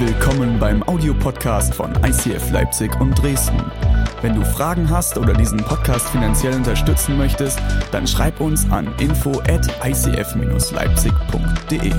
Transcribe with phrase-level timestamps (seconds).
[0.00, 3.60] Willkommen beim Audiopodcast von ICF Leipzig und Dresden.
[4.22, 7.58] Wenn du Fragen hast oder diesen Podcast finanziell unterstützen möchtest,
[7.90, 11.92] dann schreib uns an info at icf-leipzig.de.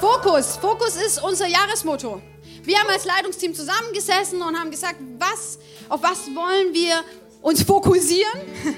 [0.00, 0.56] Fokus.
[0.56, 2.20] Fokus ist unser Jahresmotto.
[2.64, 7.04] Wir haben als Leitungsteam zusammengesessen und haben gesagt, was, auf was wollen wir
[7.40, 8.40] uns fokussieren?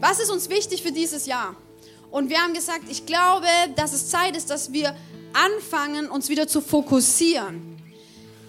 [0.00, 1.54] Was ist uns wichtig für dieses Jahr?
[2.12, 4.94] Und wir haben gesagt, ich glaube, dass es Zeit ist, dass wir
[5.32, 7.82] anfangen, uns wieder zu fokussieren.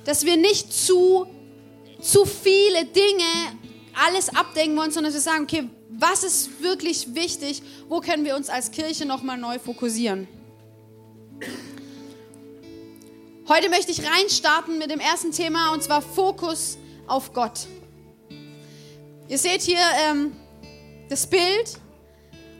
[0.03, 1.26] Dass wir nicht zu,
[2.02, 3.23] zu viele Dinge
[4.05, 7.63] alles abdenken wollen, sondern dass wir sagen, okay, was ist wirklich wichtig?
[7.88, 10.27] Wo können wir uns als Kirche nochmal neu fokussieren?
[13.48, 16.77] Heute möchte ich reinstarten mit dem ersten Thema und zwar Fokus
[17.08, 17.67] auf Gott.
[19.30, 20.34] Ihr seht hier ähm,
[21.08, 21.80] das Bild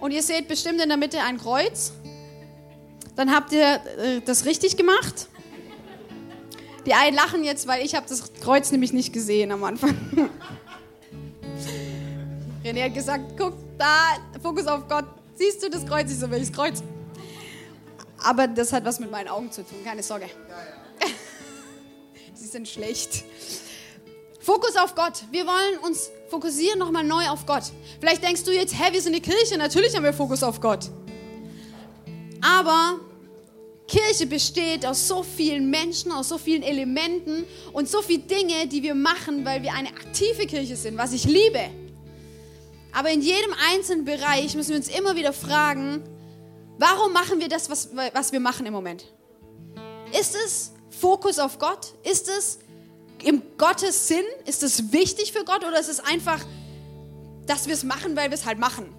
[0.04, 1.94] und ihr seht bestimmt in der Mitte ein Kreuz.
[3.16, 5.30] Dann habt ihr äh, das richtig gemacht.
[6.86, 9.96] Die einen lachen jetzt, weil ich habe das Kreuz nämlich nicht gesehen am Anfang.
[12.66, 15.06] René hat gesagt, guck da, Fokus auf Gott.
[15.36, 16.12] Siehst du das Kreuz?
[16.12, 16.84] Ich so, welches Kreuz?
[18.22, 20.26] Aber das hat was mit meinen Augen zu tun, keine Sorge.
[22.34, 23.24] Sie sind schlecht.
[24.42, 25.24] Fokus auf Gott.
[25.32, 27.66] Wir wollen uns fokussieren nochmal neu auf Gott.
[28.00, 30.90] Vielleicht denkst du jetzt, hä, wir sind die Kirche, natürlich haben wir Fokus auf Gott.
[32.42, 33.00] Aber
[33.88, 38.82] Kirche besteht aus so vielen Menschen, aus so vielen Elementen und so vielen Dinge, die
[38.82, 41.70] wir machen, weil wir eine aktive Kirche sind, was ich liebe.
[42.92, 46.02] Aber in jedem einzelnen Bereich müssen wir uns immer wieder fragen,
[46.80, 49.06] warum machen wir das, was, was wir machen im Moment?
[50.20, 51.94] Ist es Fokus auf Gott?
[52.04, 52.58] Ist es
[53.24, 54.26] im Gottes Sinn?
[54.46, 56.46] Ist es wichtig für Gott oder ist es einfach,
[57.46, 58.94] dass wir es machen, weil wir es halt machen?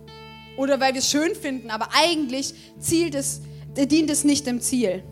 [0.57, 3.41] Oder weil wir es schön finden, aber eigentlich zielt es,
[3.77, 5.03] dient es nicht dem Ziel.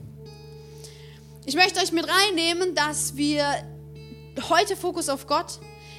[1.45, 3.45] Ich möchte euch mit reinnehmen, dass wir
[4.49, 5.59] heute Fokus auf Gott.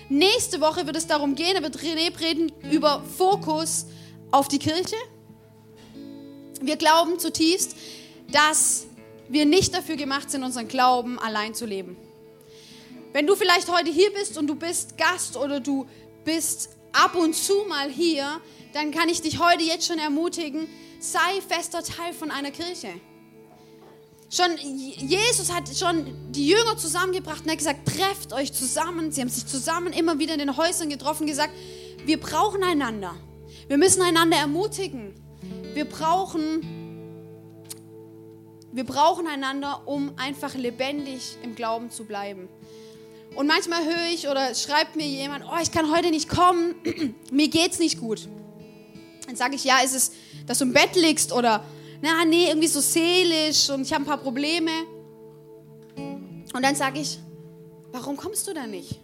[0.10, 3.88] Nächste Woche wird es darum gehen, wird René reden über Fokus
[4.32, 4.96] auf die Kirche.
[6.62, 7.76] Wir glauben zutiefst,
[8.32, 8.86] dass
[9.28, 11.98] wir nicht dafür gemacht sind, unseren Glauben allein zu leben.
[13.14, 15.86] Wenn du vielleicht heute hier bist und du bist Gast oder du
[16.26, 18.42] bist ab und zu mal hier,
[18.74, 20.68] dann kann ich dich heute jetzt schon ermutigen,
[21.00, 22.90] sei fester Teil von einer Kirche.
[24.32, 29.12] Schon Jesus hat schon die Jünger zusammengebracht und hat gesagt, trefft euch zusammen.
[29.12, 31.54] Sie haben sich zusammen immer wieder in den Häusern getroffen, gesagt,
[32.06, 33.14] wir brauchen einander.
[33.68, 35.14] Wir müssen einander ermutigen.
[35.76, 36.62] Wir brauchen,
[38.72, 42.50] wir brauchen einander, um einfach lebendig im Glauben zu bleiben.
[43.36, 46.76] Und manchmal höre ich oder schreibt mir jemand, oh, ich kann heute nicht kommen,
[47.32, 48.28] mir geht's nicht gut.
[49.26, 50.12] Dann sage ich, ja, ist es,
[50.46, 51.64] dass du im Bett liegst oder,
[52.02, 54.72] na, nee, irgendwie so seelisch und ich habe ein paar Probleme.
[55.96, 57.18] Und dann sage ich,
[57.92, 59.00] warum kommst du da nicht?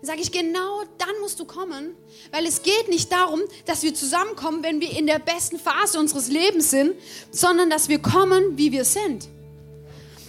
[0.00, 1.94] Dann sage ich, genau dann musst du kommen,
[2.32, 6.28] weil es geht nicht darum, dass wir zusammenkommen, wenn wir in der besten Phase unseres
[6.28, 6.94] Lebens sind,
[7.30, 9.28] sondern dass wir kommen, wie wir sind.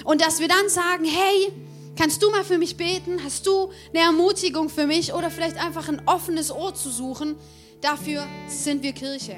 [0.04, 1.52] Und dass wir dann sagen, hey,
[1.98, 3.24] Kannst du mal für mich beten?
[3.24, 7.38] Hast du eine Ermutigung für mich oder vielleicht einfach ein offenes Ohr zu suchen?
[7.80, 9.38] Dafür sind wir Kirche.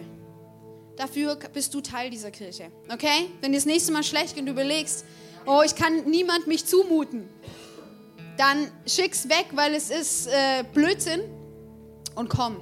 [0.96, 2.72] Dafür bist du Teil dieser Kirche.
[2.92, 3.30] Okay?
[3.42, 5.06] Wenn dir das nächste Mal schlecht geht und du überlegst,
[5.46, 7.30] oh, ich kann niemand mich zumuten,
[8.38, 11.22] dann schick's weg, weil es ist äh, Blödsinn
[12.16, 12.58] und komm.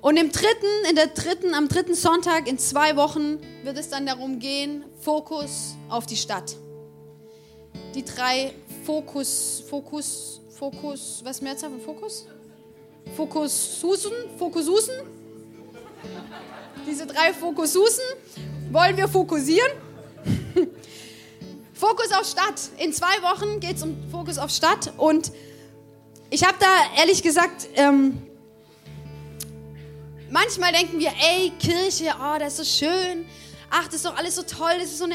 [0.00, 4.06] Und im dritten, in der dritten, am dritten Sonntag in zwei Wochen wird es dann
[4.06, 6.56] darum gehen, Fokus auf die Stadt.
[7.94, 8.54] Die drei
[8.90, 12.26] Fokus, Fokus, Fokus, was Mehrzahl von Fokus?
[13.16, 14.94] Fokususen, Fokususen.
[16.84, 18.02] Diese drei Fokususen
[18.72, 19.70] wollen wir fokussieren.
[21.72, 22.60] Fokus auf Stadt.
[22.78, 25.30] In zwei Wochen geht es um Fokus auf Stadt und
[26.28, 28.20] ich habe da ehrlich gesagt, ähm,
[30.30, 33.24] manchmal denken wir, ey, Kirche, oh, das ist so schön.
[33.70, 34.72] Ach, das ist doch alles so toll.
[34.80, 35.14] Das ist so eine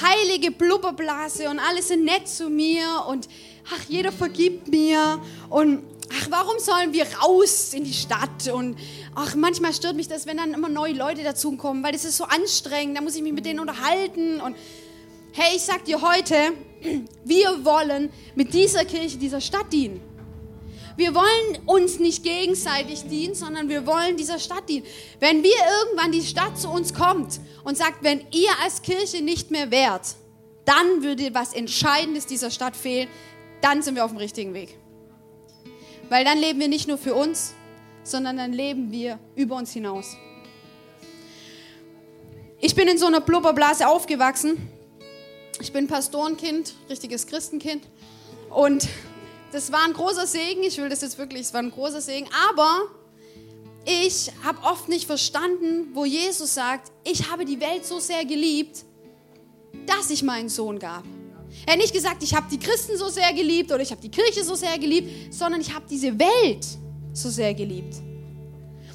[0.00, 3.28] heilige Blubberblase und alle sind nett zu mir und
[3.74, 5.82] ach, jeder vergibt mir und
[6.12, 8.76] ach, warum sollen wir raus in die Stadt und
[9.14, 12.24] ach, manchmal stört mich das, wenn dann immer neue Leute dazukommen, weil das ist so
[12.24, 14.56] anstrengend, da muss ich mich mit denen unterhalten und
[15.32, 16.34] hey, ich sag dir heute,
[17.24, 20.00] wir wollen mit dieser Kirche dieser Stadt dienen.
[21.00, 24.84] Wir wollen uns nicht gegenseitig dienen, sondern wir wollen dieser Stadt dienen.
[25.18, 29.50] Wenn wir irgendwann die Stadt zu uns kommt und sagt, wenn ihr als Kirche nicht
[29.50, 30.16] mehr wärt,
[30.66, 33.08] dann würde was Entscheidendes dieser Stadt fehlen,
[33.62, 34.76] dann sind wir auf dem richtigen Weg.
[36.10, 37.54] Weil dann leben wir nicht nur für uns,
[38.04, 40.18] sondern dann leben wir über uns hinaus.
[42.60, 44.68] ich bin in so einer Blubberblase aufgewachsen.
[45.62, 47.88] Ich bin Pastorenkind, richtiges Christenkind.
[48.50, 48.86] Und
[49.52, 50.62] das war ein großer Segen.
[50.62, 52.28] Ich will das jetzt wirklich, es war ein großer Segen.
[52.50, 52.82] Aber
[53.84, 58.84] ich habe oft nicht verstanden, wo Jesus sagt, ich habe die Welt so sehr geliebt,
[59.86, 61.04] dass ich meinen Sohn gab.
[61.66, 64.10] Er hat nicht gesagt, ich habe die Christen so sehr geliebt oder ich habe die
[64.10, 66.66] Kirche so sehr geliebt, sondern ich habe diese Welt
[67.12, 67.96] so sehr geliebt.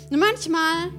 [0.10, 0.92] Und manchmal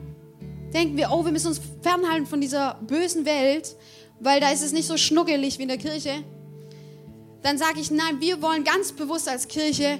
[0.74, 3.76] denken wir, oh, wir müssen uns fernhalten von dieser bösen Welt,
[4.20, 6.24] weil da ist es nicht so schnuckelig wie in der Kirche.
[7.42, 9.98] Dann sage ich, nein, wir wollen ganz bewusst als Kirche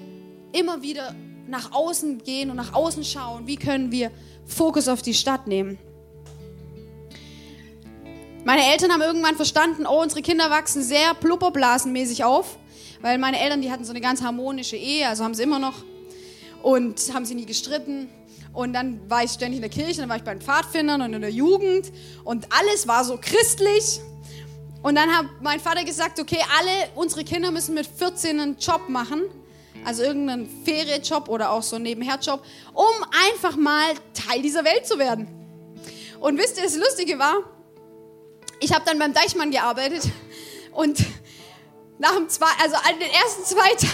[0.53, 1.15] immer wieder
[1.49, 3.47] nach außen gehen und nach außen schauen.
[3.47, 4.11] Wie können wir
[4.47, 5.79] Fokus auf die Stadt nehmen?
[8.45, 12.59] Meine Eltern haben irgendwann verstanden, oh, unsere Kinder wachsen sehr plupperblasenmäßig auf,
[13.01, 15.75] weil meine Eltern, die hatten so eine ganz harmonische Ehe, also haben sie immer noch
[16.63, 18.09] und haben sie nie gestritten.
[18.53, 21.13] Und dann war ich ständig in der Kirche, dann war ich bei den Pfadfindern und
[21.13, 21.93] in der Jugend
[22.25, 24.01] und alles war so christlich.
[24.87, 28.89] Und dann hat mein Vater gesagt, okay, alle unsere Kinder müssen mit 14 einen Job
[28.89, 29.23] machen,
[29.85, 32.41] also irgendeinen Ferienjob oder auch so einen Nebenherjob,
[32.73, 32.85] um
[33.29, 35.27] einfach mal Teil dieser Welt zu werden.
[36.21, 37.35] Und wisst ihr, das Lustige war,
[38.61, 40.09] ich habe dann beim Deichmann gearbeitet
[40.71, 41.05] und
[41.99, 43.93] nach dem zwei, also an den ersten zwei Tagen,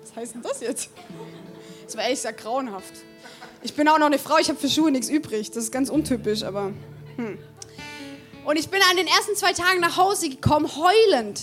[0.00, 0.88] was heißt denn das jetzt?
[1.84, 2.94] Das war ehrlich gesagt grauenhaft.
[3.62, 5.50] Ich bin auch noch eine Frau, ich habe für Schuhe nichts übrig.
[5.50, 6.72] Das ist ganz untypisch, aber.
[7.16, 7.38] Hm.
[8.44, 11.40] Und ich bin an den ersten zwei Tagen nach Hause gekommen, heulend.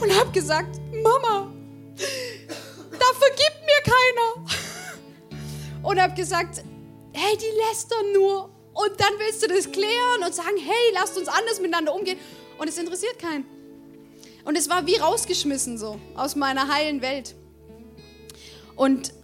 [0.00, 1.52] Und habe gesagt: Mama,
[1.96, 4.48] da vergibt mir keiner.
[5.82, 6.64] Und habe gesagt:
[7.12, 8.50] Hey, die lästern nur.
[8.72, 12.18] Und dann willst du das klären und sagen: Hey, lasst uns anders miteinander umgehen.
[12.58, 13.44] Und es interessiert keinen.
[14.44, 17.34] Und es war wie rausgeschmissen so aus meiner heilen Welt.
[18.76, 19.14] Und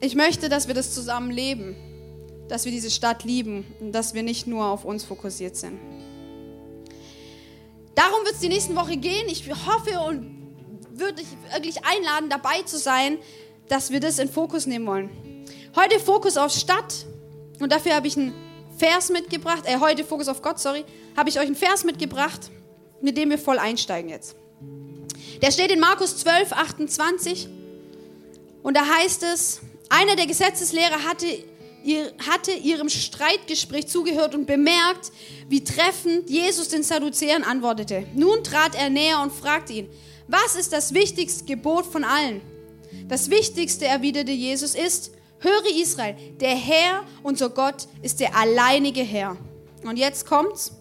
[0.00, 1.76] ich möchte, dass wir das zusammen leben,
[2.48, 5.78] dass wir diese Stadt lieben und dass wir nicht nur auf uns fokussiert sind.
[7.94, 9.28] Darum wird es die nächsten Woche gehen.
[9.28, 10.42] Ich hoffe und
[10.92, 13.18] würde dich wirklich einladen, dabei zu sein,
[13.68, 15.10] dass wir das in Fokus nehmen wollen.
[15.76, 17.06] Heute Fokus auf Stadt
[17.60, 18.34] und dafür habe ich einen
[18.76, 19.64] Vers mitgebracht.
[19.64, 20.84] Äh, heute Fokus auf Gott, sorry.
[21.16, 22.50] Habe ich euch einen Vers mitgebracht,
[23.00, 24.36] mit dem wir voll einsteigen jetzt.
[25.40, 27.48] Der steht in Markus 12, 28
[28.62, 31.26] und da heißt es, einer der Gesetzeslehrer hatte,
[31.84, 35.12] ihr, hatte ihrem Streitgespräch zugehört und bemerkt,
[35.48, 38.06] wie treffend Jesus den Sadduzäern antwortete.
[38.14, 39.88] Nun trat er näher und fragte ihn,
[40.28, 42.40] was ist das wichtigste Gebot von allen?
[43.08, 49.36] Das wichtigste, erwiderte Jesus, ist, höre Israel, der Herr, unser Gott, ist der alleinige Herr.
[49.84, 50.72] Und jetzt kommt's.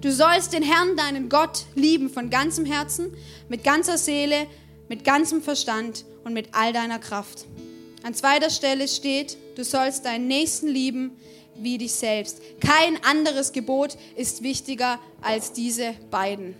[0.00, 3.12] Du sollst den Herrn, deinen Gott, lieben von ganzem Herzen,
[3.48, 4.46] mit ganzer Seele,
[4.88, 7.46] mit ganzem Verstand und mit all deiner Kraft.
[8.02, 11.16] An zweiter Stelle steht, du sollst deinen Nächsten lieben
[11.56, 12.40] wie dich selbst.
[12.60, 16.54] Kein anderes Gebot ist wichtiger als diese beiden.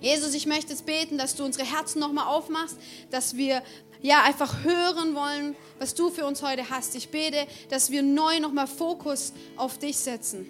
[0.00, 2.76] Jesus, ich möchte jetzt beten, dass du unsere Herzen nochmal aufmachst,
[3.10, 3.62] dass wir
[4.02, 6.94] ja einfach hören wollen, was du für uns heute hast.
[6.94, 10.46] Ich bete, dass wir neu nochmal Fokus auf dich setzen,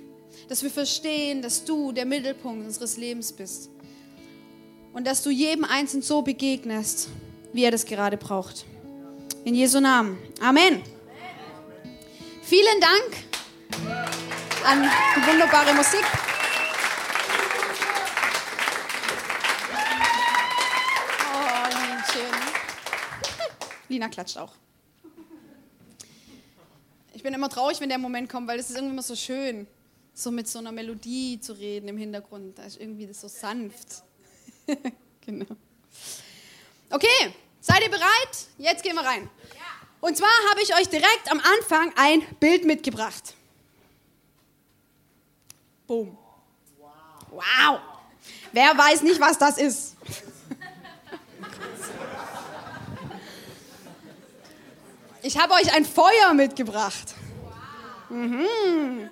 [0.48, 3.70] dass wir verstehen, dass du der Mittelpunkt unseres Lebens bist
[4.92, 7.08] und dass du jedem Einzelnen so begegnest,
[7.52, 8.66] wie er das gerade braucht.
[9.46, 10.18] In Jesu Namen.
[10.40, 10.82] Amen.
[12.42, 13.16] Vielen Dank
[14.64, 16.02] an die wunderbare Musik.
[21.32, 22.16] Oh.
[23.88, 24.52] Lina klatscht auch.
[27.14, 29.68] Ich bin immer traurig, wenn der Moment kommt, weil es ist irgendwie immer so schön,
[30.12, 32.58] so mit so einer Melodie zu reden im Hintergrund.
[32.58, 34.02] Da ist irgendwie das so sanft.
[35.24, 35.46] genau.
[36.90, 37.32] Okay,
[37.66, 38.46] Seid ihr bereit?
[38.58, 39.28] Jetzt gehen wir rein.
[40.00, 43.34] Und zwar habe ich euch direkt am Anfang ein Bild mitgebracht.
[45.88, 46.16] Boom.
[47.30, 47.80] Wow.
[48.52, 49.96] Wer weiß nicht, was das ist?
[55.22, 57.14] Ich habe euch ein Feuer mitgebracht.
[58.08, 59.10] Mhm.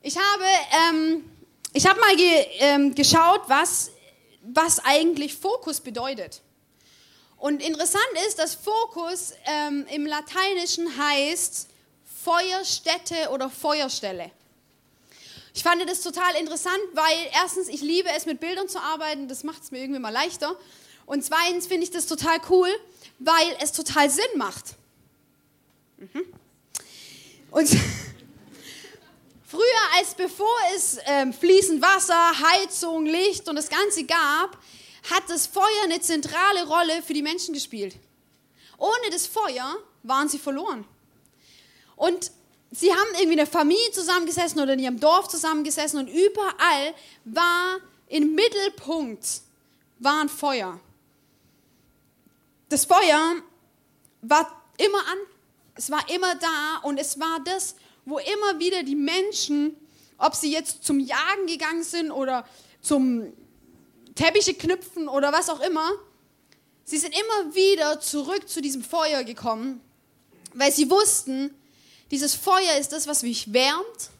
[0.00, 0.44] Ich habe,
[0.90, 1.30] ähm,
[1.74, 3.90] ich habe mal ge, ähm, geschaut, was,
[4.42, 6.40] was eigentlich Fokus bedeutet.
[7.38, 11.68] Und interessant ist, dass Fokus ähm, im Lateinischen heißt
[12.24, 14.30] Feuerstätte oder Feuerstelle.
[15.54, 19.44] Ich fand das total interessant, weil erstens, ich liebe es, mit Bildern zu arbeiten, das
[19.44, 20.56] macht es mir irgendwie mal leichter.
[21.06, 22.68] Und zweitens finde ich das total cool,
[23.18, 24.74] weil es total Sinn macht.
[25.96, 26.24] Mhm.
[27.50, 27.68] Und
[29.46, 29.62] früher,
[29.96, 34.58] als bevor es ähm, fließend Wasser, Heizung, Licht und das Ganze gab,
[35.10, 37.96] hat das Feuer eine zentrale Rolle für die Menschen gespielt.
[38.78, 40.84] Ohne das Feuer waren sie verloren.
[41.96, 42.30] Und
[42.70, 47.78] sie haben irgendwie in der Familie zusammengesessen oder in ihrem Dorf zusammengesessen und überall war
[48.08, 49.42] im Mittelpunkt
[49.98, 50.80] war Feuer.
[52.68, 53.36] Das Feuer
[54.22, 55.18] war immer an,
[55.74, 57.74] es war immer da und es war das,
[58.04, 59.76] wo immer wieder die Menschen,
[60.18, 62.46] ob sie jetzt zum Jagen gegangen sind oder
[62.80, 63.32] zum
[64.18, 65.92] Teppiche knüpfen oder was auch immer,
[66.84, 69.80] sie sind immer wieder zurück zu diesem Feuer gekommen,
[70.54, 71.54] weil sie wussten,
[72.10, 74.10] dieses Feuer ist das, was mich wärmt.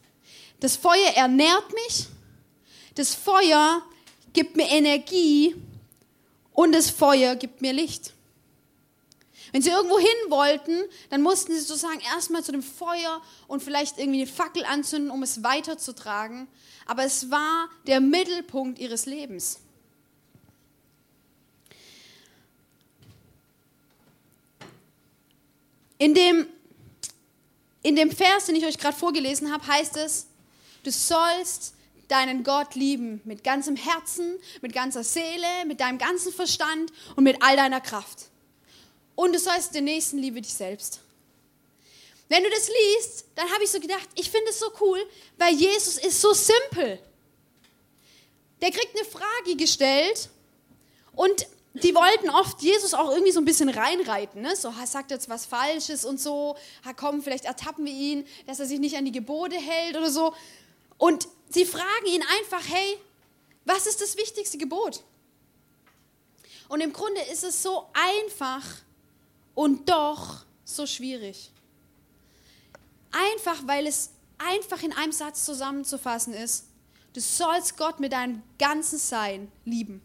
[0.61, 2.07] Das Feuer ernährt mich.
[2.95, 3.81] Das Feuer
[4.31, 5.55] gibt mir Energie
[6.53, 8.13] und das Feuer gibt mir Licht.
[9.51, 13.97] Wenn sie irgendwo hin wollten, dann mussten sie sozusagen erstmal zu dem Feuer und vielleicht
[13.97, 16.47] irgendwie eine Fackel anzünden, um es weiterzutragen.
[16.85, 19.59] Aber es war der Mittelpunkt ihres Lebens.
[25.99, 26.47] In dem,
[27.83, 30.25] in dem Vers, den ich euch gerade vorgelesen habe, heißt es,
[30.83, 31.75] du sollst
[32.07, 37.41] deinen Gott lieben mit ganzem Herzen, mit ganzer Seele, mit deinem ganzen Verstand und mit
[37.41, 38.29] all deiner Kraft.
[39.15, 41.01] Und du sollst den Nächsten liebe dich selbst.
[42.29, 44.99] Wenn du das liest, dann habe ich so gedacht, ich finde es so cool,
[45.37, 46.99] weil Jesus ist so simpel.
[48.61, 50.29] Der kriegt eine Frage gestellt
[51.13, 51.47] und
[51.83, 54.41] die wollten oft Jesus auch irgendwie so ein bisschen reinreiten.
[54.41, 54.55] Ne?
[54.55, 56.55] So, sagt jetzt was Falsches und so.
[56.85, 60.09] Ha, komm, vielleicht ertappen wir ihn, dass er sich nicht an die Gebote hält oder
[60.09, 60.33] so.
[60.97, 62.97] Und sie fragen ihn einfach, hey,
[63.65, 65.03] was ist das wichtigste Gebot?
[66.67, 68.63] Und im Grunde ist es so einfach
[69.55, 71.51] und doch so schwierig.
[73.11, 76.65] Einfach, weil es einfach in einem Satz zusammenzufassen ist.
[77.13, 80.01] Du sollst Gott mit deinem ganzen Sein lieben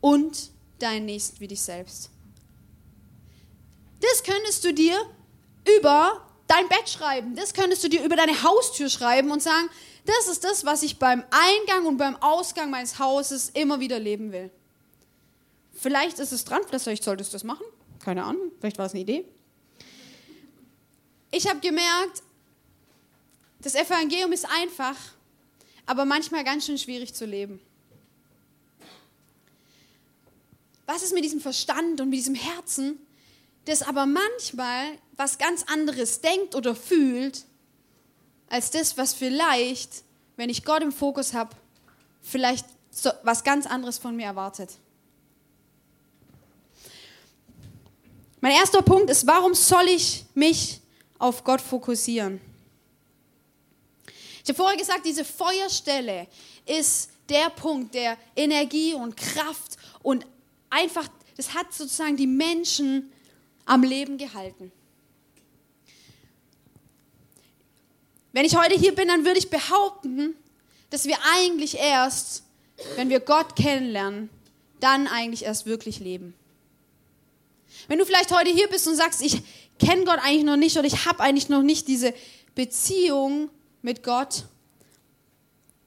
[0.00, 2.10] und deinen Nächsten wie dich selbst.
[4.00, 4.96] Das könntest du dir
[5.78, 7.34] über dein Bett schreiben.
[7.36, 9.68] Das könntest du dir über deine Haustür schreiben und sagen,
[10.06, 14.32] das ist das, was ich beim Eingang und beim Ausgang meines Hauses immer wieder leben
[14.32, 14.50] will.
[15.74, 17.64] Vielleicht ist es dran, vielleicht solltest du das machen.
[18.00, 19.24] Keine Ahnung, vielleicht war es eine Idee.
[21.30, 22.22] Ich habe gemerkt,
[23.60, 24.96] das Evangelium ist einfach,
[25.84, 27.60] aber manchmal ganz schön schwierig zu leben.
[30.88, 32.98] Was ist mit diesem Verstand und mit diesem Herzen,
[33.66, 37.44] das aber manchmal was ganz anderes denkt oder fühlt,
[38.48, 40.02] als das, was vielleicht,
[40.36, 41.54] wenn ich Gott im Fokus habe,
[42.22, 44.78] vielleicht so was ganz anderes von mir erwartet.
[48.40, 50.80] Mein erster Punkt ist, warum soll ich mich
[51.18, 52.40] auf Gott fokussieren?
[54.42, 56.28] Ich habe vorher gesagt, diese Feuerstelle
[56.64, 60.24] ist der Punkt, der Energie und Kraft und
[60.70, 63.12] einfach, das hat sozusagen die Menschen
[63.64, 64.72] am Leben gehalten.
[68.32, 70.34] Wenn ich heute hier bin, dann würde ich behaupten,
[70.90, 72.44] dass wir eigentlich erst,
[72.96, 74.30] wenn wir Gott kennenlernen,
[74.80, 76.34] dann eigentlich erst wirklich leben.
[77.88, 79.42] Wenn du vielleicht heute hier bist und sagst, ich
[79.78, 82.14] kenne Gott eigentlich noch nicht oder ich habe eigentlich noch nicht diese
[82.54, 83.50] Beziehung
[83.82, 84.44] mit Gott,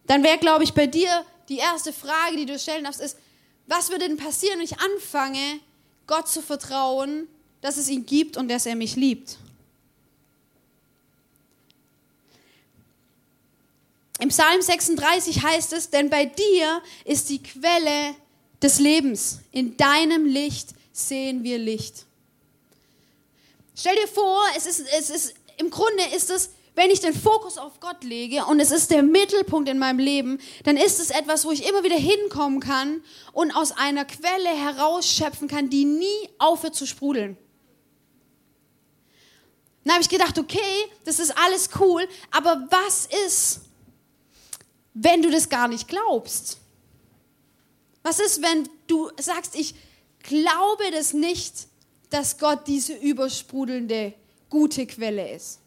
[0.08, 3.18] dann wäre, glaube ich, bei dir die erste Frage, die du stellen darfst, ist,
[3.72, 5.62] was würde denn passieren, wenn ich anfange,
[6.06, 7.30] Gott zu vertrauen,
[7.62, 9.38] dass es ihn gibt und dass er mich liebt?
[14.20, 18.13] Im Psalm 36 heißt es, denn bei dir ist die Quelle
[18.62, 19.40] des Lebens.
[19.51, 22.06] In deinem Licht sehen wir Licht.
[23.74, 27.58] Stell dir vor, es ist, es ist, im Grunde ist es, wenn ich den Fokus
[27.58, 31.46] auf Gott lege und es ist der Mittelpunkt in meinem Leben, dann ist es etwas,
[31.46, 36.75] wo ich immer wieder hinkommen kann und aus einer Quelle herausschöpfen kann, die nie aufhört
[36.75, 37.38] zu sprudeln.
[39.84, 43.62] Dann habe ich gedacht, okay, das ist alles cool, aber was ist,
[44.94, 46.60] wenn du das gar nicht glaubst?
[48.04, 49.75] Was ist, wenn du sagst, ich
[50.24, 51.68] glaube das nicht,
[52.10, 54.13] dass Gott diese übersprudelnde,
[54.50, 55.60] gute Quelle ist?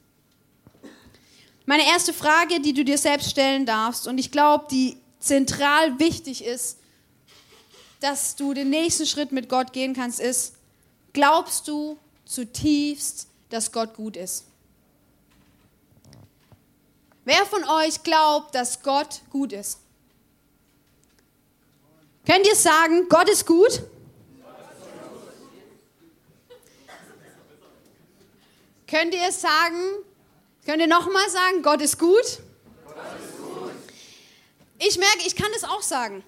[1.66, 6.44] Meine erste Frage, die du dir selbst stellen darfst, und ich glaube, die zentral wichtig
[6.44, 6.78] ist,
[8.00, 10.56] dass du den nächsten Schritt mit Gott gehen kannst, ist,
[11.14, 14.44] glaubst du zutiefst, dass Gott gut ist?
[17.25, 19.78] Wer von euch glaubt, dass Gott gut ist?
[22.26, 23.83] Könnt ihr sagen, Gott ist gut?
[28.87, 29.76] Könnt ihr sagen,
[30.64, 32.11] könnt ihr nochmal sagen, Gott ist gut?
[32.11, 33.73] Gott ist gut?
[34.78, 36.25] Ich merke, ich kann das auch sagen.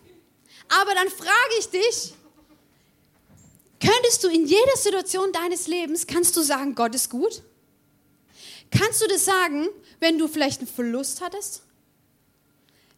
[0.69, 2.15] Aber dann frage ich dich,
[3.81, 7.43] könntest du in jeder Situation deines Lebens, kannst du sagen, Gott ist gut?
[8.71, 9.69] Kannst du das sagen,
[10.01, 11.63] wenn du vielleicht einen Verlust hattest?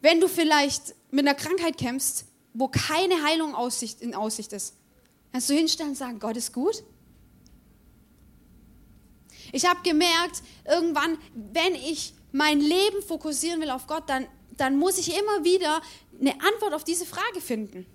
[0.01, 3.55] Wenn du vielleicht mit einer Krankheit kämpfst, wo keine Heilung
[4.01, 4.75] in Aussicht ist?
[5.33, 6.83] Kannst du hinstellen und sagen, Gott ist gut?
[9.53, 14.27] Ich habe gemerkt, irgendwann, wenn ich mein Leben fokussieren will auf Gott, dann,
[14.57, 15.81] dann muss ich immer wieder
[16.21, 17.87] eine Antwort auf diese Frage finden.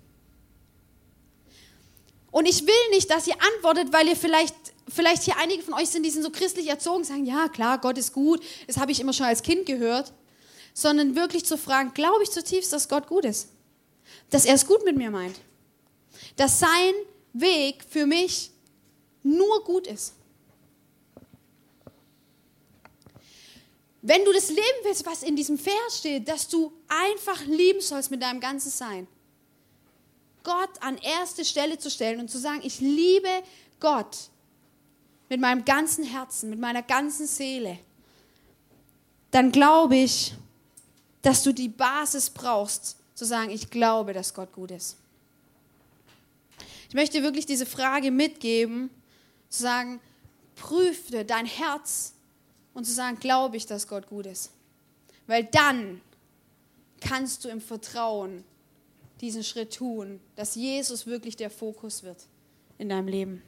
[2.30, 4.56] Und ich will nicht, dass ihr antwortet, weil ihr vielleicht,
[4.88, 7.96] vielleicht hier einige von euch sind, die sind so christlich erzogen, sagen, ja klar, Gott
[7.96, 10.12] ist gut, das habe ich immer schon als Kind gehört,
[10.72, 13.50] sondern wirklich zu fragen, glaube ich zutiefst, dass Gott gut ist,
[14.30, 15.38] dass er es gut mit mir meint,
[16.34, 16.94] dass sein
[17.32, 18.50] Weg für mich
[19.22, 20.14] nur gut ist.
[24.06, 28.10] Wenn du das leben willst, was in diesem Vers steht, dass du einfach lieben sollst
[28.10, 29.08] mit deinem ganzen Sein,
[30.42, 33.30] Gott an erste Stelle zu stellen und zu sagen, ich liebe
[33.80, 34.28] Gott
[35.30, 37.78] mit meinem ganzen Herzen, mit meiner ganzen Seele,
[39.30, 40.34] dann glaube ich,
[41.22, 44.98] dass du die Basis brauchst, zu sagen, ich glaube, dass Gott gut ist.
[46.90, 48.90] Ich möchte wirklich diese Frage mitgeben,
[49.48, 49.98] zu sagen,
[50.56, 52.13] prüfe dein Herz
[52.74, 54.50] und zu sagen, glaube ich, dass Gott gut ist.
[55.26, 56.00] Weil dann
[57.00, 58.44] kannst du im Vertrauen
[59.20, 62.26] diesen Schritt tun, dass Jesus wirklich der Fokus wird
[62.78, 63.42] in deinem Leben.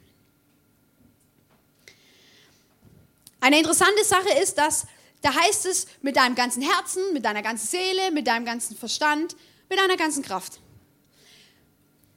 [3.39, 4.87] Eine interessante Sache ist, dass
[5.21, 9.35] da heißt es mit deinem ganzen Herzen, mit deiner ganzen Seele, mit deinem ganzen Verstand,
[9.69, 10.59] mit deiner ganzen Kraft.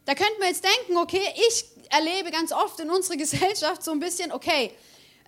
[0.05, 4.01] Da könnten wir jetzt denken, okay, ich erlebe ganz oft in unserer Gesellschaft so ein
[4.01, 4.73] bisschen, okay,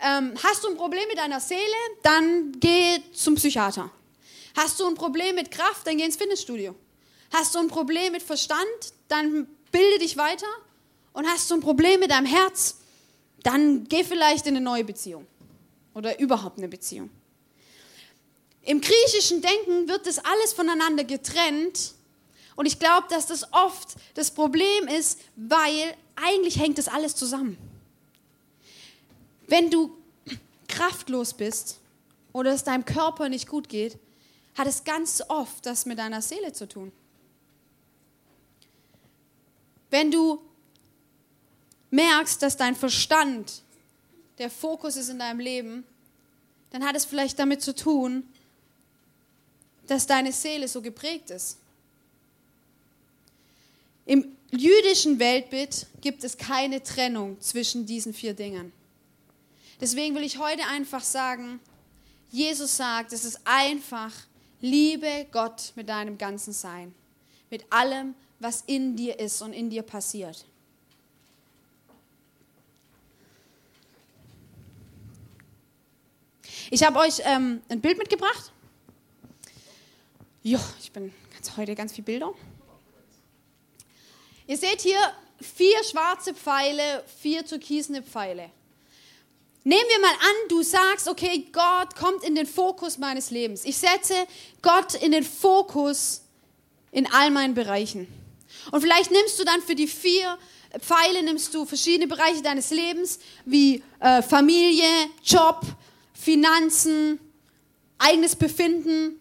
[0.03, 1.61] ähm, hast du ein Problem mit deiner Seele,
[2.03, 3.91] dann geh zum Psychiater.
[4.57, 6.75] Hast du ein Problem mit Kraft, dann geh ins Fitnessstudio.
[7.33, 8.67] Hast du ein Problem mit Verstand,
[9.09, 10.47] dann bilde dich weiter.
[11.13, 12.79] Und hast du ein Problem mit deinem Herz,
[13.43, 15.27] dann geh vielleicht in eine neue Beziehung.
[15.95, 17.11] Oder überhaupt eine Beziehung.
[18.63, 21.95] Im griechischen Denken wird das alles voneinander getrennt.
[22.55, 27.57] Und ich glaube, dass das oft das Problem ist, weil eigentlich hängt das alles zusammen.
[29.49, 29.95] Wenn du
[30.73, 31.79] kraftlos bist
[32.33, 33.99] oder es deinem Körper nicht gut geht,
[34.57, 36.91] hat es ganz oft das mit deiner Seele zu tun.
[39.91, 40.41] Wenn du
[41.91, 43.63] merkst, dass dein Verstand
[44.39, 45.85] der Fokus ist in deinem Leben,
[46.71, 48.27] dann hat es vielleicht damit zu tun,
[49.87, 51.59] dass deine Seele so geprägt ist.
[54.07, 58.73] Im jüdischen Weltbild gibt es keine Trennung zwischen diesen vier Dingen.
[59.83, 61.59] Deswegen will ich heute einfach sagen,
[62.31, 64.13] Jesus sagt, es ist einfach,
[64.61, 66.95] liebe Gott mit deinem ganzen Sein,
[67.51, 70.47] mit allem, was in dir ist und in dir passiert.
[76.71, 78.53] Ich habe euch ähm, ein Bild mitgebracht.
[80.45, 82.33] Ja, ich bin ganz, heute ganz viele Bilder.
[84.47, 85.01] Ihr seht hier
[85.41, 88.49] vier schwarze Pfeile, vier türkisene Pfeile.
[89.65, 93.65] Nehmen wir mal an, du sagst, okay, Gott kommt in den Fokus meines Lebens.
[93.65, 94.15] Ich setze
[94.61, 96.23] Gott in den Fokus
[96.91, 98.09] in all meinen Bereichen.
[98.73, 100.37] Und vielleicht nimmst du dann für die vier
[100.81, 104.89] Pfeile, nimmst du verschiedene Bereiche deines Lebens, wie äh, Familie,
[105.23, 105.61] Job,
[106.13, 107.21] Finanzen,
[107.99, 109.21] eigenes Befinden.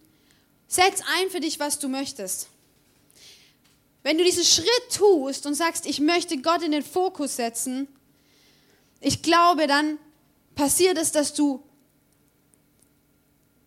[0.67, 2.47] Setz ein für dich, was du möchtest.
[4.01, 7.87] Wenn du diesen Schritt tust und sagst, ich möchte Gott in den Fokus setzen,
[9.01, 9.99] ich glaube, dann
[10.55, 11.63] passiert es, dass du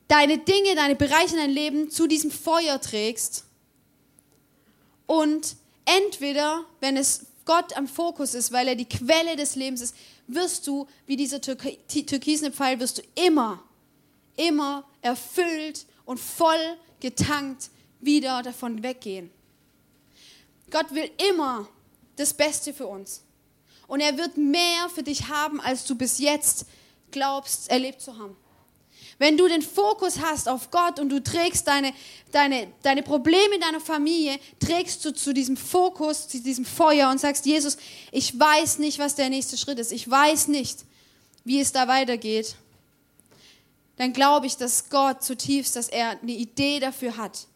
[0.09, 3.44] deine Dinge, deine Bereiche in deinem Leben zu diesem Feuer trägst.
[5.07, 9.97] Und entweder, wenn es Gott am Fokus ist, weil er die Quelle des Lebens ist,
[10.27, 13.62] wirst du, wie dieser türkisene Pfeil, wirst du immer,
[14.37, 17.70] immer erfüllt und voll getankt
[18.01, 19.31] wieder davon weggehen.
[20.70, 21.68] Gott will immer
[22.16, 23.23] das Beste für uns.
[23.87, 26.66] Und er wird mehr für dich haben, als du bis jetzt
[27.11, 28.37] glaubst, erlebt zu haben.
[29.18, 31.92] Wenn du den Fokus hast auf Gott und du trägst deine,
[32.33, 37.20] deine, deine Probleme in deiner Familie, trägst du zu diesem Fokus, zu diesem Feuer und
[37.20, 37.77] sagst, Jesus,
[38.11, 39.92] ich weiß nicht, was der nächste Schritt ist.
[39.92, 40.85] Ich weiß nicht,
[41.44, 42.57] wie es da weitergeht.
[43.97, 47.47] Dann glaube ich, dass Gott zutiefst, dass er eine Idee dafür hat,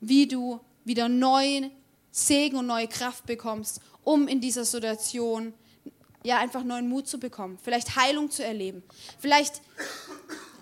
[0.00, 1.70] wie du wieder neuen
[2.10, 5.54] Segen und neue Kraft bekommst, um in dieser Situation
[6.24, 8.82] ja einfach neuen Mut zu bekommen, vielleicht Heilung zu erleben.
[9.20, 9.62] Vielleicht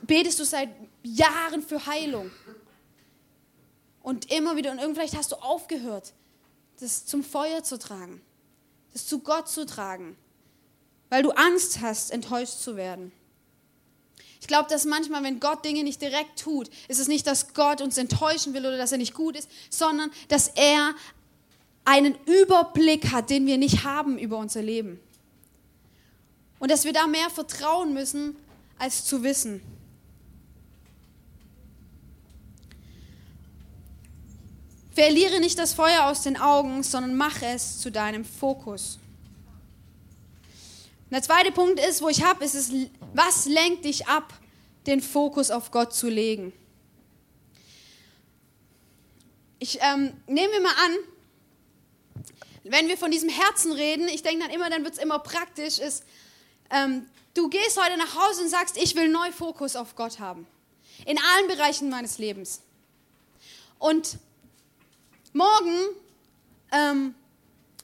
[0.06, 0.68] betest du seit
[1.02, 2.30] Jahren für Heilung
[4.02, 6.12] und immer wieder und vielleicht hast du aufgehört,
[6.78, 8.20] das zum Feuer zu tragen,
[8.92, 10.18] das zu Gott zu tragen,
[11.08, 13.12] weil du Angst hast, enttäuscht zu werden.
[14.40, 17.80] Ich glaube, dass manchmal, wenn Gott Dinge nicht direkt tut, ist es nicht, dass Gott
[17.80, 20.94] uns enttäuschen will oder dass er nicht gut ist, sondern dass er
[21.88, 25.01] einen Überblick hat, den wir nicht haben über unser Leben.
[26.59, 28.37] Und dass wir da mehr vertrauen müssen,
[28.79, 29.62] als zu wissen.
[34.90, 38.98] Verliere nicht das Feuer aus den Augen, sondern mache es zu deinem Fokus.
[41.05, 42.70] Und der zweite Punkt ist, wo ich habe, ist es,
[43.14, 44.35] was lenkt dich ab,
[44.87, 46.53] den Fokus auf Gott zu legen?
[49.59, 50.92] Ich ähm, nehme mal an,
[52.70, 55.78] wenn wir von diesem Herzen reden, ich denke dann immer, dann wird es immer praktisch,
[55.78, 56.04] ist,
[56.70, 60.46] ähm, du gehst heute nach Hause und sagst, ich will neu Fokus auf Gott haben.
[61.07, 62.61] In allen Bereichen meines Lebens.
[63.78, 64.18] Und
[65.33, 65.78] morgen
[66.72, 67.14] ähm,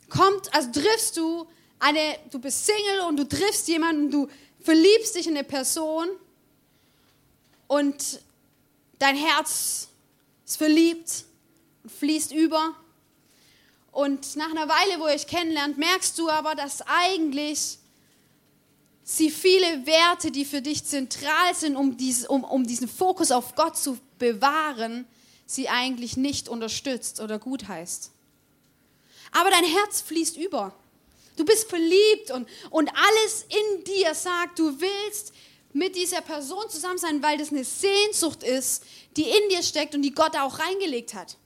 [0.08, 1.46] kommt, also triffst du
[1.78, 4.28] eine, du bist Single und du triffst jemanden, du
[4.60, 6.08] verliebst dich in eine Person
[7.66, 8.20] und
[8.98, 9.88] dein Herz
[10.44, 11.24] ist verliebt
[11.82, 12.74] und fließt über.
[13.94, 17.78] Und nach einer Weile, wo ihr euch kennenlernt, merkst du aber, dass eigentlich
[19.04, 23.54] sie viele Werte, die für dich zentral sind, um, dies, um, um diesen Fokus auf
[23.54, 25.06] Gott zu bewahren,
[25.46, 28.10] sie eigentlich nicht unterstützt oder gut heißt.
[29.30, 30.74] Aber dein Herz fließt über.
[31.36, 35.32] Du bist verliebt und, und alles in dir sagt, du willst
[35.72, 38.82] mit dieser Person zusammen sein, weil das eine Sehnsucht ist,
[39.16, 41.36] die in dir steckt und die Gott auch reingelegt hat.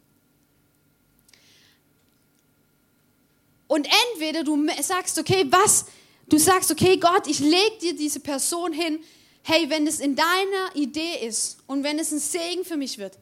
[3.68, 5.84] Und entweder du sagst, okay, was?
[6.28, 8.98] Du sagst, okay, Gott, ich lege dir diese Person hin.
[9.42, 13.18] Hey, wenn es in deiner Idee ist und wenn es ein Segen für mich wird,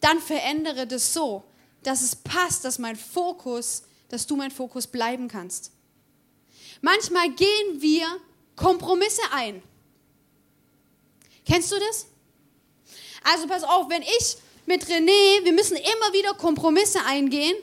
[0.00, 1.44] dann verändere das so,
[1.82, 5.70] dass es passt, dass mein Fokus, dass du mein Fokus bleiben kannst.
[6.80, 8.06] Manchmal gehen wir
[8.56, 9.62] Kompromisse ein.
[11.46, 12.06] Kennst du das?
[13.22, 17.56] Also pass auf, wenn ich mit René, wir müssen immer wieder Kompromisse eingehen,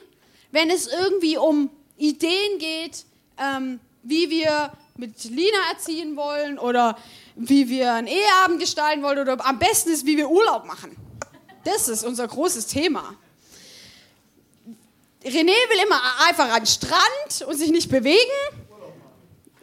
[0.51, 1.69] wenn es irgendwie um
[2.01, 3.05] Ideen geht,
[3.37, 6.97] ähm, wie wir mit Lina erziehen wollen oder
[7.35, 10.95] wie wir einen Eheabend gestalten wollen oder am besten ist, wie wir Urlaub machen.
[11.63, 13.15] Das ist unser großes Thema.
[15.23, 18.17] René will immer einfach an den Strand und sich nicht bewegen.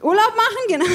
[0.00, 0.86] Urlaub machen, genau.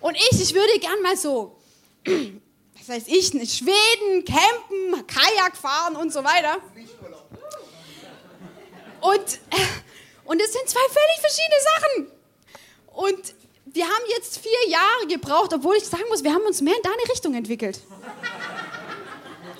[0.00, 1.56] Und ich, ich würde gern mal so,
[2.04, 6.58] was weiß ich, in Schweden, campen, Kajak fahren und so weiter.
[9.00, 9.38] Und,
[10.24, 12.12] und das sind zwei völlig verschiedene Sachen.
[12.94, 13.34] Und
[13.66, 16.82] wir haben jetzt vier Jahre gebraucht, obwohl ich sagen muss, wir haben uns mehr in
[16.82, 17.80] deine Richtung entwickelt.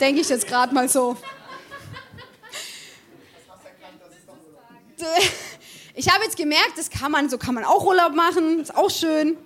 [0.00, 1.16] Denke ich jetzt gerade mal so.
[5.94, 8.90] Ich habe jetzt gemerkt, das kann man, so kann man auch Urlaub machen, ist auch
[8.90, 9.36] schön.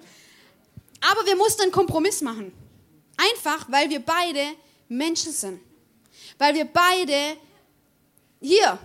[1.01, 2.53] Aber wir mussten einen Kompromiss machen.
[3.17, 4.43] Einfach, weil wir beide
[4.89, 5.61] Menschen sind.
[6.39, 7.37] Weil wir beide
[8.41, 8.79] hier,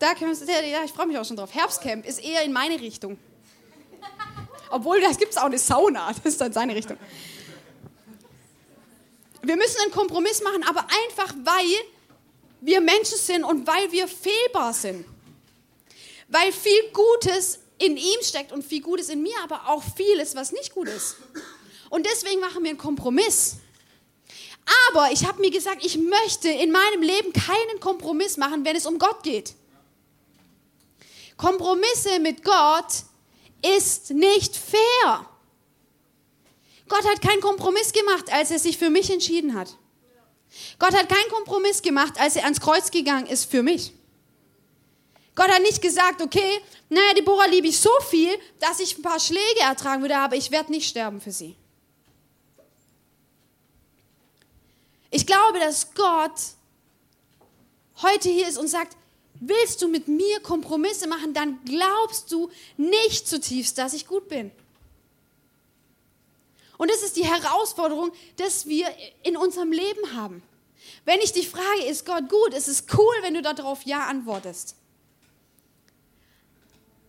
[0.00, 1.54] da können wir, ja, ich freue mich auch schon drauf.
[1.54, 3.18] Herbstcamp ist eher in meine Richtung.
[4.70, 6.96] Obwohl, da gibt es auch eine Sauna, das ist dann seine Richtung.
[9.42, 11.66] Wir müssen einen Kompromiss machen, aber einfach, weil
[12.62, 15.04] wir Menschen sind und weil wir fehlbar sind.
[16.28, 20.52] Weil viel Gutes in ihm steckt und viel Gutes in mir, aber auch vieles, was
[20.52, 21.16] nicht gut ist.
[21.90, 23.56] Und deswegen machen wir einen Kompromiss.
[24.88, 28.86] Aber ich habe mir gesagt, ich möchte in meinem Leben keinen Kompromiss machen, wenn es
[28.86, 29.54] um Gott geht.
[31.40, 33.04] Kompromisse mit Gott
[33.62, 35.26] ist nicht fair.
[36.86, 39.74] Gott hat keinen Kompromiss gemacht, als er sich für mich entschieden hat.
[40.78, 43.94] Gott hat keinen Kompromiss gemacht, als er ans Kreuz gegangen ist für mich.
[45.34, 49.20] Gott hat nicht gesagt, okay, naja, Deborah liebe ich so viel, dass ich ein paar
[49.20, 51.56] Schläge ertragen würde, aber ich werde nicht sterben für sie.
[55.10, 56.38] Ich glaube, dass Gott
[58.02, 58.96] heute hier ist und sagt,
[59.40, 64.50] willst du mit mir Kompromisse machen, dann glaubst du nicht zutiefst, dass ich gut bin.
[66.76, 68.86] Und das ist die Herausforderung, dass wir
[69.22, 70.42] in unserem Leben haben.
[71.04, 74.76] Wenn ich dich frage, ist Gott gut, ist es cool, wenn du darauf Ja antwortest.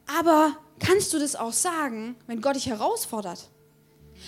[0.07, 3.49] Aber kannst du das auch sagen, wenn Gott dich herausfordert?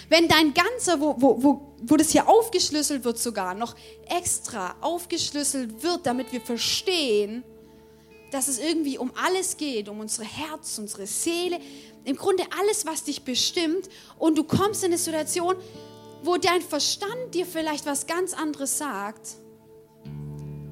[0.09, 3.75] Wenn dein ganzer, wo, wo, wo, wo das hier aufgeschlüsselt wird sogar, noch
[4.07, 7.43] extra aufgeschlüsselt wird, damit wir verstehen,
[8.33, 11.59] dass es irgendwie um alles geht, um unsere Herz, unsere Seele,
[12.03, 13.89] im Grunde alles, was dich bestimmt.
[14.17, 15.55] Und du kommst in eine Situation,
[16.23, 19.35] wo dein Verstand dir vielleicht was ganz anderes sagt.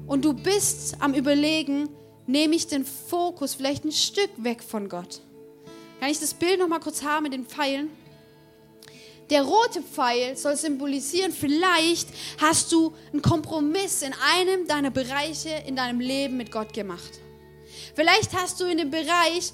[0.06, 1.88] Und du bist am Überlegen,
[2.26, 5.20] nehme ich den Fokus vielleicht ein Stück weg von Gott.
[6.00, 7.90] Kann ich das Bild noch mal kurz haben mit den Pfeilen?
[9.30, 15.76] Der rote Pfeil soll symbolisieren, vielleicht hast du einen Kompromiss in einem deiner Bereiche in
[15.76, 17.20] deinem Leben mit Gott gemacht.
[17.94, 19.52] Vielleicht hast du in dem Bereich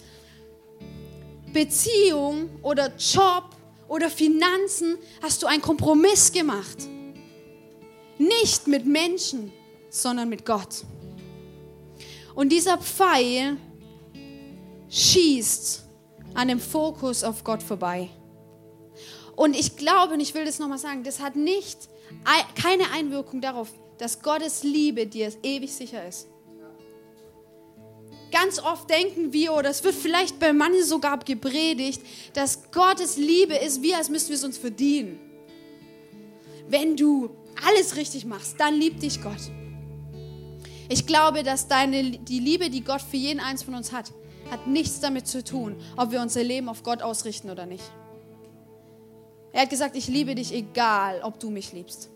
[1.53, 3.45] Beziehung oder Job
[3.89, 6.77] oder Finanzen, hast du einen Kompromiss gemacht.
[8.19, 9.53] Nicht mit Menschen,
[9.91, 10.85] sondern mit Gott.
[12.35, 13.57] Und dieser Pfeil
[14.89, 15.85] schießt
[16.35, 18.11] an dem Fokus auf Gott vorbei.
[19.35, 21.89] Und ich glaube, und ich will das nochmal sagen, das hat nicht,
[22.61, 26.29] keine Einwirkung darauf, dass Gottes Liebe dir ewig sicher ist.
[28.31, 32.03] Ganz oft denken wir, oder es wird vielleicht bei manchen sogar gepredigt,
[32.35, 35.19] dass Gottes Liebe ist, wie als müssten wir es uns verdienen.
[36.69, 37.31] Wenn du
[37.67, 39.41] alles richtig machst, dann liebt dich Gott.
[40.91, 44.13] Ich glaube, dass deine, die Liebe, die Gott für jeden eins von uns hat,
[44.51, 47.85] hat nichts damit zu tun, ob wir unser Leben auf Gott ausrichten oder nicht.
[49.53, 52.11] Er hat gesagt, ich liebe dich, egal ob du mich liebst.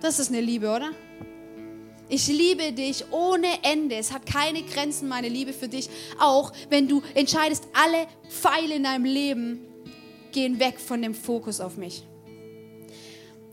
[0.00, 0.90] Das ist eine Liebe, oder?
[2.08, 3.96] Ich liebe dich ohne Ende.
[3.96, 5.88] Es hat keine Grenzen, meine Liebe für dich.
[6.18, 9.60] Auch wenn du entscheidest, alle Pfeile in deinem Leben
[10.32, 12.04] gehen weg von dem Fokus auf mich.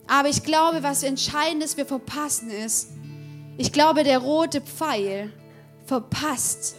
[0.08, 2.90] Aber ich glaube, was entscheidend ist, wir verpassen ist,
[3.58, 5.32] ich glaube, der rote Pfeil
[5.86, 6.76] verpasst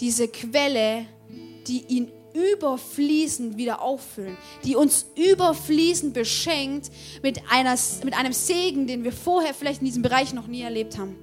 [0.00, 1.06] diese Quelle,
[1.66, 6.90] die ihn überfließend wieder auffüllen, die uns überfließend beschenkt
[7.22, 10.98] mit, einer, mit einem Segen, den wir vorher vielleicht in diesem Bereich noch nie erlebt
[10.98, 11.16] haben.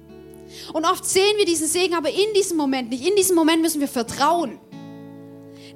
[0.72, 3.06] Und oft sehen wir diesen Segen, aber in diesem Moment nicht.
[3.06, 4.58] In diesem Moment müssen wir vertrauen.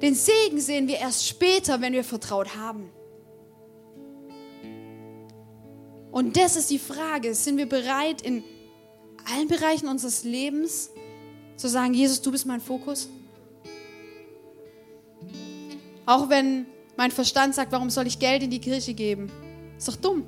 [0.01, 2.91] Den Segen sehen wir erst später, wenn wir vertraut haben.
[6.11, 8.43] Und das ist die Frage, sind wir bereit, in
[9.33, 10.91] allen Bereichen unseres Lebens
[11.57, 13.09] zu sagen, Jesus, du bist mein Fokus?
[16.05, 16.65] Auch wenn
[16.97, 19.31] mein Verstand sagt, warum soll ich Geld in die Kirche geben?
[19.77, 20.25] Ist doch dumm.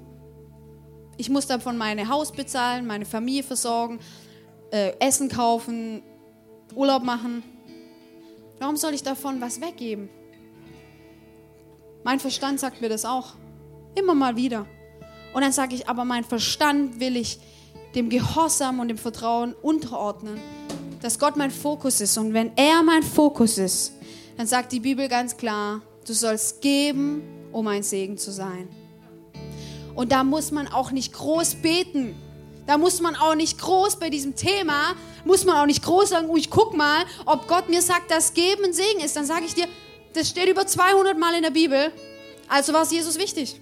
[1.18, 4.00] Ich muss davon mein Haus bezahlen, meine Familie versorgen,
[4.72, 6.04] äh, Essen kaufen,
[6.76, 7.44] Urlaub machen.
[8.60, 10.10] Warum soll ich davon was weggeben?
[12.04, 13.34] Mein Verstand sagt mir das auch.
[13.96, 14.66] Immer mal wieder.
[15.34, 17.40] Und dann sage ich, aber mein Verstand will ich
[17.96, 20.40] dem Gehorsam und dem Vertrauen unterordnen,
[21.02, 22.18] dass Gott mein Fokus ist.
[22.18, 23.94] Und wenn er mein Fokus ist,
[24.38, 28.70] dann sagt die Bibel ganz klar, du sollst geben, um ein Segen zu sein.
[29.96, 32.16] Und da muss man auch nicht groß beten.
[32.68, 34.96] Da muss man auch nicht groß bei diesem Thema,
[35.26, 38.66] muss man auch nicht groß sagen, ich guck mal, ob Gott mir sagt, dass Geben
[38.66, 39.16] ein Segen ist.
[39.16, 39.66] Dann sage ich dir,
[40.14, 41.92] das steht über 200 Mal in der Bibel.
[42.48, 43.62] Also war es Jesus wichtig.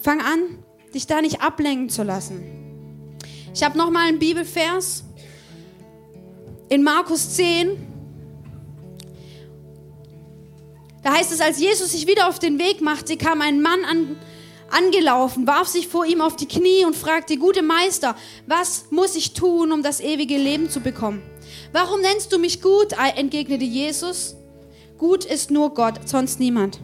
[0.00, 3.16] Fang an, dich da nicht ablenken zu lassen.
[3.54, 5.04] Ich habe noch mal einen Bibelvers
[6.68, 7.93] in Markus 10,
[11.04, 14.16] Da heißt es, als Jesus sich wieder auf den Weg machte, kam ein Mann an,
[14.70, 19.34] angelaufen, warf sich vor ihm auf die Knie und fragte, gute Meister, was muss ich
[19.34, 21.22] tun, um das ewige Leben zu bekommen?
[21.72, 22.94] Warum nennst du mich gut?
[23.16, 24.34] entgegnete Jesus.
[24.96, 26.80] Gut ist nur Gott, sonst niemand.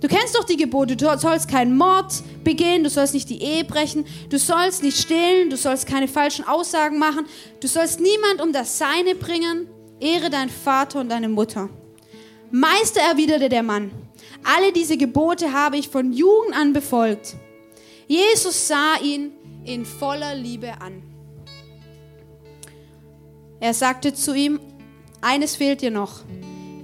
[0.00, 3.64] Du kennst doch die Gebote, du sollst keinen Mord begehen, du sollst nicht die Ehe
[3.64, 7.26] brechen, du sollst nicht stehlen, du sollst keine falschen Aussagen machen,
[7.60, 9.68] du sollst niemand um das Seine bringen,
[10.00, 11.68] ehre deinen Vater und deine Mutter.
[12.58, 13.90] Meister, erwiderte der Mann,
[14.42, 17.36] alle diese Gebote habe ich von Jugend an befolgt.
[18.06, 19.32] Jesus sah ihn
[19.66, 21.02] in voller Liebe an.
[23.60, 24.58] Er sagte zu ihm,
[25.20, 26.20] eines fehlt dir noch.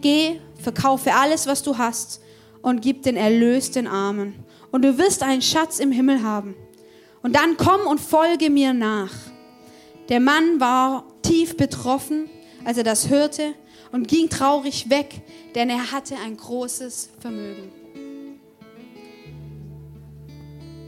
[0.03, 2.21] Geh, verkaufe alles, was du hast
[2.61, 4.45] und gib den Erlös den Armen.
[4.73, 6.55] Und du wirst einen Schatz im Himmel haben.
[7.23, 9.15] Und dann komm und folge mir nach.
[10.11, 12.29] Der Mann war tief betroffen,
[12.63, 13.55] als er das hörte
[13.93, 15.21] und ging traurig weg,
[15.55, 17.71] denn er hatte ein großes Vermögen.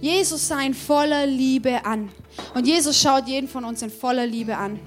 [0.01, 2.11] Jesus sah ihn voller Liebe an.
[2.55, 4.79] Und Jesus schaut jeden von uns in voller Liebe an.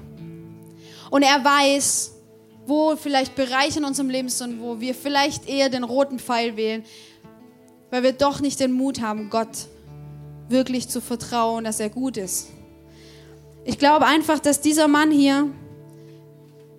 [1.10, 2.14] Und er weiß,
[2.66, 6.84] wo vielleicht Bereiche in unserem Leben sind, wo wir vielleicht eher den roten Pfeil wählen,
[7.90, 9.66] weil wir doch nicht den Mut haben, Gott
[10.48, 12.48] wirklich zu vertrauen, dass er gut ist.
[13.64, 15.50] Ich glaube einfach, dass dieser Mann hier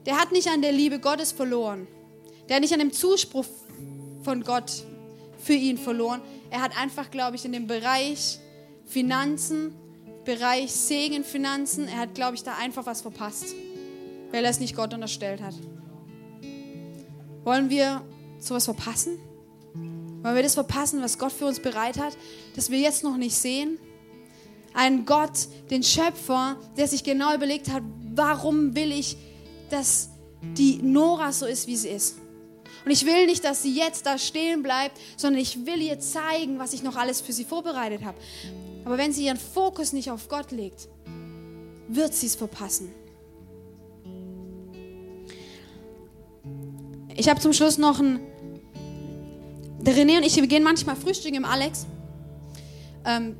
[0.10, 1.88] der hat nicht an der Liebe Gottes verloren.
[2.48, 3.45] Der hat nicht an dem Zuspruch
[4.24, 4.84] von Gott
[5.38, 6.19] für ihn verloren.
[6.50, 8.39] Er hat einfach, glaube ich, in dem Bereich
[8.88, 9.72] Finanzen,
[10.26, 13.54] Bereich Segen, Finanzen, er hat, glaube ich, da einfach was verpasst,
[14.32, 15.54] weil er es nicht Gott unterstellt hat.
[17.43, 18.02] Wollen wir
[18.39, 19.19] sowas verpassen?
[19.76, 22.17] Wollen wir das verpassen, was Gott für uns bereit hat,
[22.56, 23.78] dass wir jetzt noch nicht sehen?
[24.74, 27.84] Ein Gott, den Schöpfer, der sich genau überlegt hat,
[28.15, 29.15] warum will ich
[29.69, 30.10] dass
[30.41, 32.17] die Nora so ist, wie sie ist.
[32.86, 36.60] Und ich will nicht, dass sie jetzt da stehen bleibt, sondern ich will ihr zeigen,
[36.60, 38.17] was ich noch alles für sie vorbereitet habe.
[38.86, 40.88] Aber wenn sie ihren Fokus nicht auf Gott legt,
[41.88, 42.89] wird sie es verpassen.
[47.15, 48.21] Ich habe zum Schluss noch ein.
[49.82, 51.86] Der René und ich, wir gehen manchmal frühstücken im Alex.
[53.05, 53.36] Ähm,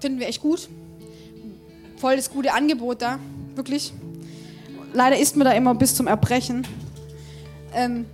[0.00, 0.68] finden wir echt gut.
[1.96, 3.18] Voll das gute Angebot da,
[3.54, 3.92] wirklich.
[4.92, 6.66] Leider isst man da immer bis zum Erbrechen.
[7.74, 8.06] Ähm,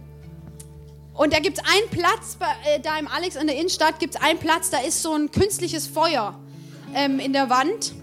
[1.14, 4.14] und da gibt es einen Platz, bei, äh, da im Alex in der Innenstadt gibt
[4.14, 6.38] es einen Platz, da ist so ein künstliches Feuer
[6.94, 7.94] ähm, in der Wand.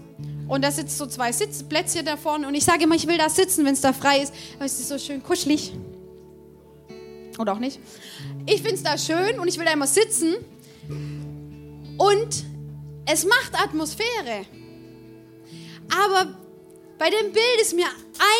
[0.48, 2.46] Und da sitzen so zwei Sitzplätze da vorne.
[2.46, 4.32] Und ich sage immer, ich will da sitzen, wenn es da frei ist.
[4.58, 5.72] Weil es ist so schön kuschelig.
[7.38, 7.80] Oder auch nicht.
[8.46, 10.34] Ich finde es da schön und ich will da immer sitzen.
[11.98, 12.44] Und
[13.06, 14.44] es macht Atmosphäre.
[15.90, 16.34] Aber
[16.98, 17.86] bei dem Bild ist mir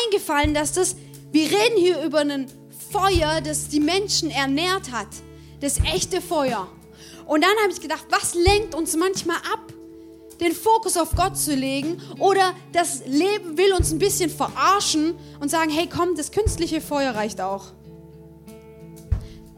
[0.05, 0.95] eingefallen, dass das,
[1.31, 2.47] wir reden hier über ein
[2.91, 5.07] Feuer, das die Menschen ernährt hat.
[5.59, 6.67] Das echte Feuer.
[7.25, 9.73] Und dann habe ich gedacht, was lenkt uns manchmal ab,
[10.39, 12.01] den Fokus auf Gott zu legen?
[12.19, 17.15] Oder das Leben will uns ein bisschen verarschen und sagen, hey komm, das künstliche Feuer
[17.15, 17.73] reicht auch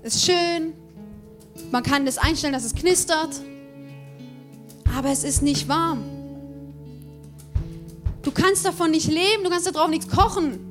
[0.03, 0.73] ist schön,
[1.71, 3.41] man kann das einstellen, dass es knistert,
[4.95, 6.18] aber es ist nicht warm.
[8.21, 10.69] Du kannst davon nicht leben, du kannst darauf nichts kochen.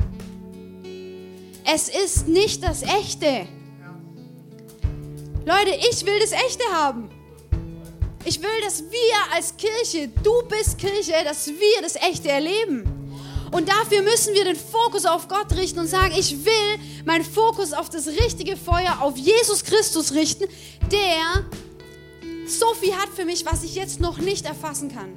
[1.64, 3.46] Es ist nicht das Echte.
[5.44, 7.11] Leute, ich will das Echte haben.
[8.24, 12.84] Ich will, dass wir als Kirche, du bist Kirche, dass wir das Echte erleben.
[13.50, 17.72] Und dafür müssen wir den Fokus auf Gott richten und sagen, ich will meinen Fokus
[17.72, 20.44] auf das richtige Feuer, auf Jesus Christus richten,
[20.92, 21.46] der
[22.46, 25.16] so viel hat für mich, was ich jetzt noch nicht erfassen kann.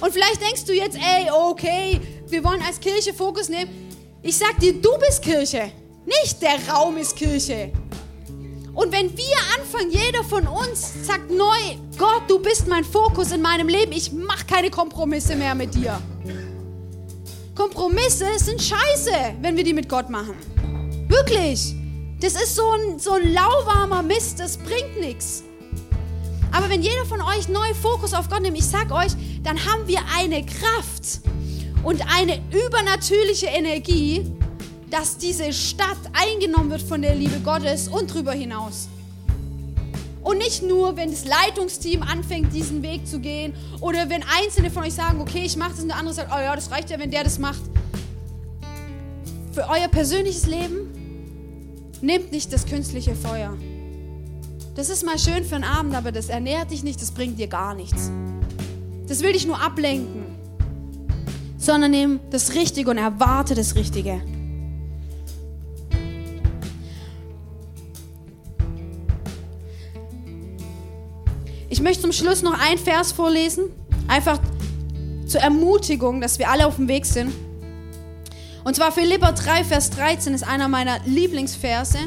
[0.00, 3.70] Und vielleicht denkst du jetzt, ey, okay, wir wollen als Kirche Fokus nehmen.
[4.22, 5.70] Ich sag dir, du bist Kirche,
[6.04, 7.72] nicht der Raum ist Kirche.
[8.74, 13.40] Und wenn wir anfangen, jeder von uns sagt neu, Gott, du bist mein Fokus in
[13.40, 15.98] meinem Leben, ich mache keine Kompromisse mehr mit dir.
[17.54, 20.34] Kompromisse sind scheiße, wenn wir die mit Gott machen.
[21.08, 21.74] Wirklich.
[22.20, 25.42] Das ist so ein, so ein lauwarmer Mist, das bringt nichts.
[26.52, 29.86] Aber wenn jeder von euch neu Fokus auf Gott nimmt, ich sag euch, dann haben
[29.86, 31.20] wir eine Kraft
[31.82, 34.24] und eine übernatürliche Energie,
[34.90, 38.88] dass diese Stadt eingenommen wird von der Liebe Gottes und darüber hinaus.
[40.22, 44.82] Und nicht nur, wenn das Leitungsteam anfängt, diesen Weg zu gehen oder wenn Einzelne von
[44.82, 46.98] euch sagen, okay, ich mache das und der andere sagt, oh ja, das reicht ja,
[46.98, 47.62] wenn der das macht.
[49.52, 50.90] Für euer persönliches Leben
[52.00, 53.56] nehmt nicht das künstliche Feuer.
[54.76, 57.46] Das ist mal schön für einen Abend, aber das ernährt dich nicht, das bringt dir
[57.46, 58.10] gar nichts.
[59.08, 60.26] Das will dich nur ablenken.
[61.56, 64.20] Sondern nimm das Richtige und erwarte das Richtige.
[71.70, 73.64] Ich möchte zum Schluss noch ein Vers vorlesen,
[74.08, 74.38] einfach
[75.26, 77.32] zur Ermutigung, dass wir alle auf dem Weg sind.
[78.62, 81.98] Und zwar Philippa 3, Vers 13 ist einer meiner Lieblingsverse.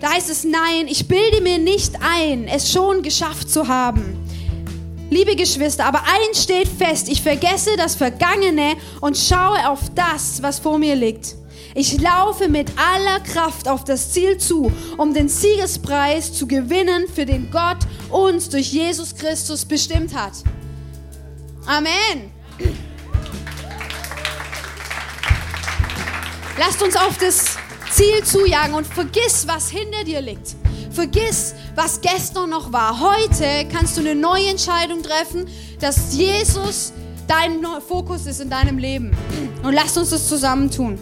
[0.00, 4.24] Da heißt es, nein, ich bilde mir nicht ein, es schon geschafft zu haben.
[5.10, 10.60] Liebe Geschwister, aber eins steht fest, ich vergesse das Vergangene und schaue auf das, was
[10.60, 11.34] vor mir liegt.
[11.74, 17.26] Ich laufe mit aller Kraft auf das Ziel zu, um den Siegespreis zu gewinnen, für
[17.26, 17.78] den Gott
[18.10, 20.32] uns durch Jesus Christus bestimmt hat.
[21.66, 22.30] Amen.
[26.58, 27.56] Lasst uns auf das
[27.98, 30.54] Ziel zujagen und vergiss, was hinter dir liegt.
[30.92, 33.00] Vergiss, was gestern noch war.
[33.00, 35.48] Heute kannst du eine neue Entscheidung treffen,
[35.80, 36.92] dass Jesus
[37.26, 39.10] dein Fokus ist in deinem Leben.
[39.64, 40.96] Und lasst uns das zusammen tun.